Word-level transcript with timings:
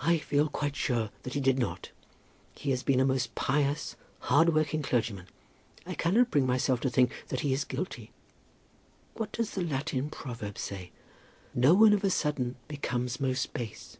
"I 0.00 0.18
feel 0.18 0.48
quite 0.48 0.76
sure 0.76 1.10
that 1.24 1.34
he 1.34 1.40
did 1.40 1.58
not. 1.58 1.90
He 2.54 2.70
has 2.70 2.84
been 2.84 3.00
a 3.00 3.04
most 3.04 3.34
pious, 3.34 3.96
hard 4.20 4.54
working 4.54 4.80
clergyman. 4.80 5.26
I 5.84 5.94
cannot 5.94 6.30
bring 6.30 6.46
myself 6.46 6.78
to 6.82 6.88
think 6.88 7.10
that 7.26 7.40
he 7.40 7.52
is 7.52 7.64
guilty. 7.64 8.12
What 9.14 9.32
does 9.32 9.54
the 9.54 9.64
Latin 9.64 10.08
proverb 10.08 10.56
say? 10.56 10.92
'No 11.52 11.74
one 11.74 11.92
of 11.94 12.04
a 12.04 12.10
sudden 12.10 12.54
becomes 12.68 13.18
most 13.18 13.52
base.'" 13.52 13.96